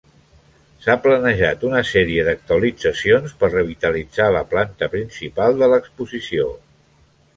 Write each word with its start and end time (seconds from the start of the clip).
S"ha 0.83 0.93
planejat 1.01 1.65
una 1.67 1.83
sèrie 1.89 2.23
d'actualitzacions 2.29 3.35
per 3.43 3.51
revitalitzar 3.53 4.31
la 4.37 4.43
planta 4.55 4.89
principal 4.95 5.59
de 5.63 5.69
l'exposició. 5.75 6.49